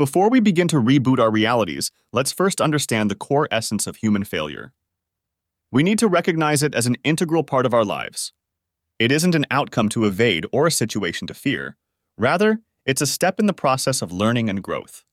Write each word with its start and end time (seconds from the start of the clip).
Before 0.00 0.30
we 0.30 0.40
begin 0.40 0.66
to 0.68 0.76
reboot 0.76 1.18
our 1.18 1.30
realities, 1.30 1.90
let's 2.10 2.32
first 2.32 2.62
understand 2.62 3.10
the 3.10 3.14
core 3.14 3.46
essence 3.50 3.86
of 3.86 3.96
human 3.96 4.24
failure. 4.24 4.72
We 5.70 5.82
need 5.82 5.98
to 5.98 6.08
recognize 6.08 6.62
it 6.62 6.74
as 6.74 6.86
an 6.86 6.96
integral 7.04 7.44
part 7.44 7.66
of 7.66 7.74
our 7.74 7.84
lives. 7.84 8.32
It 8.98 9.12
isn't 9.12 9.34
an 9.34 9.44
outcome 9.50 9.90
to 9.90 10.06
evade 10.06 10.46
or 10.52 10.66
a 10.66 10.70
situation 10.70 11.26
to 11.26 11.34
fear. 11.34 11.76
Rather, 12.16 12.60
it's 12.86 13.02
a 13.02 13.06
step 13.06 13.38
in 13.38 13.44
the 13.44 13.52
process 13.52 14.00
of 14.00 14.10
learning 14.10 14.48
and 14.48 14.62
growth. 14.62 15.04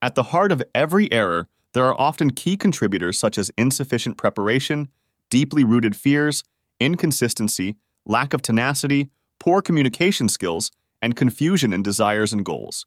At 0.00 0.14
the 0.14 0.30
heart 0.30 0.52
of 0.52 0.62
every 0.76 1.10
error, 1.10 1.48
there 1.74 1.86
are 1.86 2.00
often 2.00 2.30
key 2.30 2.56
contributors 2.56 3.18
such 3.18 3.36
as 3.36 3.50
insufficient 3.58 4.16
preparation, 4.16 4.90
deeply 5.28 5.64
rooted 5.64 5.96
fears, 5.96 6.44
inconsistency, 6.78 7.74
lack 8.06 8.32
of 8.32 8.42
tenacity, 8.42 9.10
poor 9.40 9.60
communication 9.60 10.28
skills, 10.28 10.70
and 11.02 11.16
confusion 11.16 11.72
in 11.72 11.82
desires 11.82 12.32
and 12.32 12.44
goals. 12.44 12.86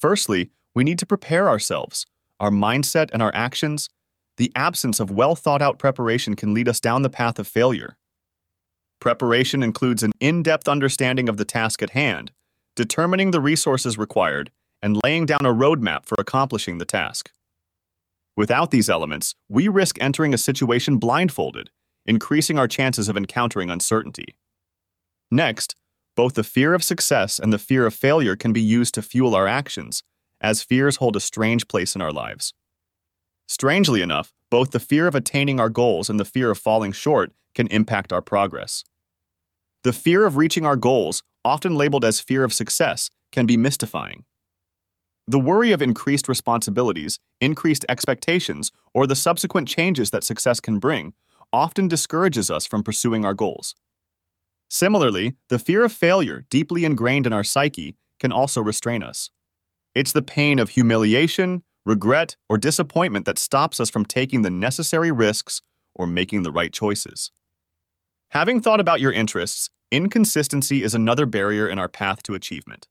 Firstly, 0.00 0.50
we 0.74 0.82
need 0.82 0.98
to 0.98 1.06
prepare 1.06 1.48
ourselves, 1.48 2.06
our 2.38 2.50
mindset 2.50 3.10
and 3.12 3.22
our 3.22 3.32
actions. 3.34 3.90
The 4.38 4.50
absence 4.56 4.98
of 4.98 5.10
well 5.10 5.36
thought 5.36 5.60
out 5.60 5.78
preparation 5.78 6.34
can 6.34 6.54
lead 6.54 6.68
us 6.68 6.80
down 6.80 7.02
the 7.02 7.10
path 7.10 7.38
of 7.38 7.46
failure. 7.46 7.96
Preparation 9.00 9.62
includes 9.62 10.02
an 10.02 10.12
in 10.20 10.42
depth 10.42 10.68
understanding 10.68 11.28
of 11.28 11.36
the 11.36 11.44
task 11.44 11.82
at 11.82 11.90
hand, 11.90 12.32
determining 12.76 13.30
the 13.30 13.40
resources 13.40 13.98
required, 13.98 14.50
and 14.82 14.98
laying 15.04 15.26
down 15.26 15.44
a 15.44 15.52
roadmap 15.52 16.06
for 16.06 16.16
accomplishing 16.18 16.78
the 16.78 16.86
task. 16.86 17.30
Without 18.36 18.70
these 18.70 18.88
elements, 18.88 19.34
we 19.48 19.68
risk 19.68 20.00
entering 20.00 20.32
a 20.32 20.38
situation 20.38 20.96
blindfolded, 20.96 21.68
increasing 22.06 22.58
our 22.58 22.68
chances 22.68 23.08
of 23.08 23.16
encountering 23.16 23.68
uncertainty. 23.68 24.36
Next, 25.30 25.76
both 26.20 26.34
the 26.34 26.44
fear 26.44 26.74
of 26.74 26.84
success 26.84 27.38
and 27.38 27.50
the 27.50 27.58
fear 27.58 27.86
of 27.86 27.94
failure 27.94 28.36
can 28.36 28.52
be 28.52 28.60
used 28.60 28.92
to 28.92 29.00
fuel 29.00 29.34
our 29.34 29.48
actions, 29.48 30.02
as 30.42 30.62
fears 30.62 30.96
hold 30.96 31.16
a 31.16 31.18
strange 31.18 31.66
place 31.66 31.94
in 31.94 32.02
our 32.02 32.12
lives. 32.12 32.52
Strangely 33.48 34.02
enough, 34.02 34.30
both 34.50 34.70
the 34.70 34.78
fear 34.78 35.06
of 35.06 35.14
attaining 35.14 35.58
our 35.58 35.70
goals 35.70 36.10
and 36.10 36.20
the 36.20 36.26
fear 36.26 36.50
of 36.50 36.58
falling 36.58 36.92
short 36.92 37.32
can 37.54 37.66
impact 37.68 38.12
our 38.12 38.20
progress. 38.20 38.84
The 39.82 39.94
fear 39.94 40.26
of 40.26 40.36
reaching 40.36 40.66
our 40.66 40.76
goals, 40.76 41.22
often 41.42 41.74
labeled 41.74 42.04
as 42.04 42.20
fear 42.20 42.44
of 42.44 42.52
success, 42.52 43.08
can 43.32 43.46
be 43.46 43.56
mystifying. 43.56 44.24
The 45.26 45.40
worry 45.40 45.72
of 45.72 45.80
increased 45.80 46.28
responsibilities, 46.28 47.18
increased 47.40 47.86
expectations, 47.88 48.72
or 48.92 49.06
the 49.06 49.16
subsequent 49.16 49.68
changes 49.68 50.10
that 50.10 50.24
success 50.24 50.60
can 50.60 50.80
bring 50.80 51.14
often 51.50 51.88
discourages 51.88 52.50
us 52.50 52.66
from 52.66 52.82
pursuing 52.82 53.24
our 53.24 53.32
goals. 53.32 53.74
Similarly, 54.70 55.34
the 55.48 55.58
fear 55.58 55.84
of 55.84 55.92
failure, 55.92 56.46
deeply 56.48 56.84
ingrained 56.84 57.26
in 57.26 57.32
our 57.32 57.42
psyche, 57.42 57.96
can 58.20 58.30
also 58.30 58.62
restrain 58.62 59.02
us. 59.02 59.30
It's 59.96 60.12
the 60.12 60.22
pain 60.22 60.60
of 60.60 60.70
humiliation, 60.70 61.64
regret, 61.84 62.36
or 62.48 62.56
disappointment 62.56 63.26
that 63.26 63.38
stops 63.38 63.80
us 63.80 63.90
from 63.90 64.04
taking 64.04 64.42
the 64.42 64.50
necessary 64.50 65.10
risks 65.10 65.60
or 65.94 66.06
making 66.06 66.44
the 66.44 66.52
right 66.52 66.72
choices. 66.72 67.32
Having 68.28 68.60
thought 68.60 68.78
about 68.78 69.00
your 69.00 69.10
interests, 69.10 69.70
inconsistency 69.90 70.84
is 70.84 70.94
another 70.94 71.26
barrier 71.26 71.68
in 71.68 71.80
our 71.80 71.88
path 71.88 72.22
to 72.22 72.34
achievement. 72.34 72.86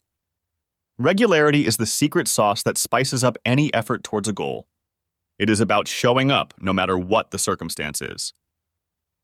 Regularity 0.97 1.65
is 1.65 1.77
the 1.77 1.85
secret 1.85 2.27
sauce 2.27 2.61
that 2.63 2.77
spices 2.77 3.23
up 3.23 3.37
any 3.45 3.73
effort 3.73 4.03
towards 4.03 4.27
a 4.27 4.33
goal. 4.33 4.67
It 5.37 5.49
is 5.49 5.61
about 5.61 5.87
showing 5.87 6.29
up 6.29 6.53
no 6.59 6.73
matter 6.73 6.97
what 6.97 7.31
the 7.31 7.37
circumstance 7.37 8.01
is. 8.01 8.33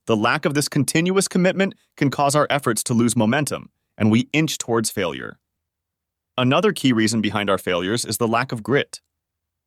The 0.07 0.15
lack 0.15 0.45
of 0.45 0.53
this 0.53 0.69
continuous 0.69 1.27
commitment 1.27 1.73
can 1.97 2.11
cause 2.11 2.35
our 2.35 2.45
efforts 2.49 2.83
to 2.83 2.93
lose 2.93 3.15
momentum, 3.15 3.69
and 3.97 4.11
we 4.11 4.29
inch 4.33 4.57
towards 4.57 4.91
failure. 4.91 5.39
Another 6.37 6.71
key 6.73 6.93
reason 6.93 7.21
behind 7.21 7.49
our 7.49 7.57
failures 7.57 8.05
is 8.05 8.17
the 8.17 8.27
lack 8.27 8.51
of 8.51 8.61
grit. 8.61 9.01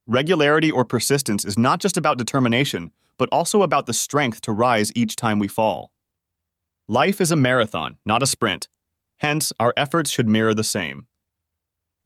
Regularity 0.06 0.70
or 0.70 0.84
persistence 0.84 1.44
is 1.44 1.58
not 1.58 1.80
just 1.80 1.96
about 1.96 2.18
determination, 2.18 2.92
but 3.18 3.28
also 3.32 3.62
about 3.62 3.86
the 3.86 3.92
strength 3.92 4.40
to 4.42 4.52
rise 4.52 4.92
each 4.94 5.16
time 5.16 5.38
we 5.38 5.48
fall. 5.48 5.92
Life 6.86 7.20
is 7.20 7.32
a 7.32 7.36
marathon, 7.36 7.98
not 8.06 8.22
a 8.22 8.26
sprint. 8.26 8.68
Hence, 9.18 9.52
our 9.58 9.74
efforts 9.76 10.10
should 10.10 10.28
mirror 10.28 10.54
the 10.54 10.64
same. 10.64 11.06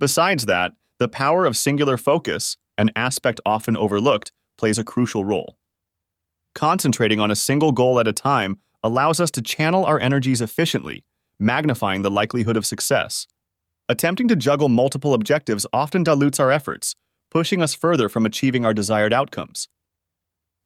Besides 0.00 0.46
that, 0.46 0.72
the 0.98 1.08
power 1.08 1.44
of 1.44 1.56
singular 1.56 1.96
focus, 1.96 2.56
an 2.78 2.90
aspect 2.96 3.40
often 3.44 3.76
overlooked, 3.76 4.32
plays 4.56 4.78
a 4.78 4.84
crucial 4.84 5.24
role. 5.24 5.58
Concentrating 6.54 7.18
on 7.18 7.30
a 7.30 7.36
single 7.36 7.72
goal 7.72 7.98
at 7.98 8.08
a 8.08 8.12
time 8.12 8.58
allows 8.82 9.20
us 9.20 9.30
to 9.32 9.42
channel 9.42 9.84
our 9.84 9.98
energies 10.00 10.40
efficiently, 10.40 11.04
magnifying 11.38 12.02
the 12.02 12.10
likelihood 12.10 12.56
of 12.56 12.66
success. 12.66 13.26
Attempting 13.88 14.28
to 14.28 14.36
juggle 14.36 14.68
multiple 14.68 15.14
objectives 15.14 15.66
often 15.72 16.02
dilutes 16.02 16.38
our 16.38 16.50
efforts, 16.50 16.94
pushing 17.30 17.62
us 17.62 17.74
further 17.74 18.08
from 18.08 18.26
achieving 18.26 18.64
our 18.64 18.74
desired 18.74 19.12
outcomes. 19.12 19.68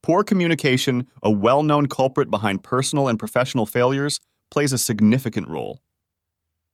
Poor 0.02 0.22
communication, 0.22 1.06
a 1.22 1.30
well 1.30 1.62
known 1.62 1.86
culprit 1.86 2.30
behind 2.30 2.62
personal 2.62 3.08
and 3.08 3.18
professional 3.18 3.66
failures, 3.66 4.20
plays 4.50 4.72
a 4.72 4.78
significant 4.78 5.48
role. 5.48 5.82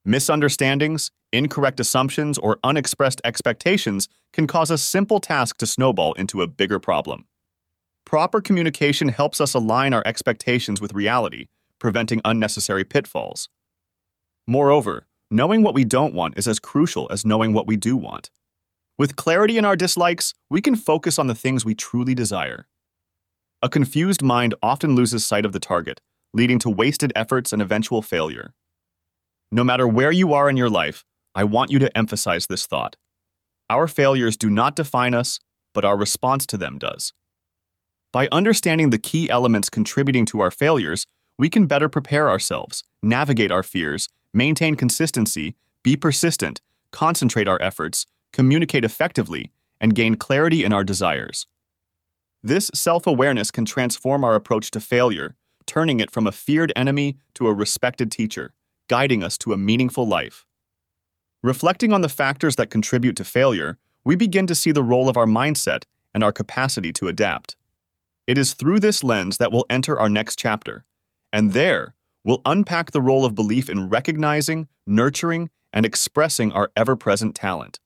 Misunderstandings, 0.05 1.11
incorrect 1.31 1.79
assumptions, 1.79 2.37
or 2.37 2.59
unexpressed 2.63 3.21
expectations 3.23 4.09
can 4.33 4.47
cause 4.47 4.69
a 4.69 4.77
simple 4.77 5.19
task 5.19 5.57
to 5.57 5.65
snowball 5.65 6.13
into 6.13 6.41
a 6.41 6.47
bigger 6.47 6.79
problem. 6.79 7.25
Proper 8.05 8.41
communication 8.41 9.09
helps 9.09 9.41
us 9.41 9.53
align 9.53 9.93
our 9.93 10.03
expectations 10.05 10.79
with 10.81 10.93
reality, 10.93 11.47
preventing 11.79 12.21
unnecessary 12.25 12.83
pitfalls. 12.83 13.49
Moreover, 14.45 15.07
knowing 15.31 15.63
what 15.63 15.73
we 15.73 15.83
don't 15.83 16.13
want 16.13 16.37
is 16.37 16.47
as 16.47 16.59
crucial 16.59 17.07
as 17.11 17.25
knowing 17.25 17.53
what 17.53 17.67
we 17.67 17.75
do 17.75 17.95
want. 17.95 18.29
With 18.97 19.15
clarity 19.15 19.57
in 19.57 19.65
our 19.65 19.75
dislikes, 19.75 20.33
we 20.49 20.61
can 20.61 20.75
focus 20.75 21.17
on 21.17 21.27
the 21.27 21.35
things 21.35 21.65
we 21.65 21.73
truly 21.73 22.13
desire. 22.13 22.67
A 23.63 23.69
confused 23.69 24.21
mind 24.21 24.53
often 24.61 24.95
loses 24.95 25.25
sight 25.25 25.45
of 25.45 25.53
the 25.53 25.59
target, 25.59 26.01
leading 26.33 26.59
to 26.59 26.69
wasted 26.69 27.11
efforts 27.15 27.53
and 27.53 27.61
eventual 27.61 28.01
failure. 28.01 28.53
No 29.51 29.63
matter 29.63 29.87
where 29.87 30.11
you 30.11 30.33
are 30.33 30.49
in 30.49 30.57
your 30.57 30.69
life, 30.69 31.05
I 31.33 31.45
want 31.45 31.71
you 31.71 31.79
to 31.79 31.97
emphasize 31.97 32.47
this 32.47 32.67
thought. 32.67 32.97
Our 33.69 33.87
failures 33.87 34.37
do 34.37 34.49
not 34.49 34.75
define 34.75 35.13
us, 35.13 35.39
but 35.73 35.85
our 35.85 35.97
response 35.97 36.45
to 36.47 36.57
them 36.57 36.77
does. 36.77 37.13
By 38.13 38.29
understanding 38.31 38.91
the 38.91 38.99
key 38.99 39.27
elements 39.27 39.71
contributing 39.71 40.27
to 40.27 40.39
our 40.39 40.51
failures, 40.51 41.07
we 41.39 41.49
can 41.49 41.65
better 41.65 41.89
prepare 41.89 42.29
ourselves, 42.29 42.83
navigate 43.01 43.51
our 43.51 43.63
fears, 43.63 44.07
maintain 44.31 44.75
consistency, 44.75 45.55
be 45.81 45.97
persistent, 45.97 46.61
concentrate 46.91 47.47
our 47.47 47.59
efforts, 47.59 48.05
communicate 48.31 48.85
effectively, 48.85 49.51
and 49.81 49.95
gain 49.95 50.15
clarity 50.15 50.63
in 50.63 50.71
our 50.71 50.83
desires. 50.83 51.47
This 52.43 52.69
self 52.75 53.07
awareness 53.07 53.49
can 53.49 53.65
transform 53.65 54.23
our 54.23 54.35
approach 54.35 54.69
to 54.71 54.79
failure, 54.79 55.35
turning 55.65 55.99
it 55.99 56.11
from 56.11 56.27
a 56.27 56.31
feared 56.31 56.71
enemy 56.75 57.17
to 57.33 57.47
a 57.47 57.53
respected 57.53 58.11
teacher, 58.11 58.53
guiding 58.89 59.23
us 59.23 59.39
to 59.39 59.53
a 59.53 59.57
meaningful 59.57 60.07
life. 60.07 60.45
Reflecting 61.41 61.91
on 61.91 62.01
the 62.01 62.09
factors 62.09 62.57
that 62.57 62.69
contribute 62.69 63.17
to 63.17 63.23
failure, 63.23 63.79
we 64.03 64.15
begin 64.15 64.45
to 64.45 64.53
see 64.53 64.71
the 64.71 64.83
role 64.83 65.09
of 65.09 65.17
our 65.17 65.25
mindset 65.25 65.85
and 66.13 66.23
our 66.23 66.31
capacity 66.31 66.93
to 66.93 67.07
adapt. 67.07 67.55
It 68.25 68.37
is 68.37 68.53
through 68.53 68.79
this 68.79 69.03
lens 69.03 69.37
that 69.37 69.51
we'll 69.51 69.65
enter 69.69 69.99
our 69.99 70.07
next 70.07 70.39
chapter, 70.39 70.85
and 71.33 71.51
there 71.51 71.95
we'll 72.23 72.41
unpack 72.45 72.91
the 72.91 73.01
role 73.01 73.25
of 73.25 73.35
belief 73.35 73.69
in 73.69 73.89
recognizing, 73.89 74.69
nurturing, 74.87 75.49
and 75.73 75.85
expressing 75.85 76.51
our 76.53 76.71
ever 76.75 76.95
present 76.95 77.35
talent. 77.35 77.79